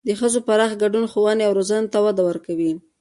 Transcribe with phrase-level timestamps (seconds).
[0.07, 2.71] د ښځو پراخ ګډون ښوونې او روزنې ته وده ورکوي.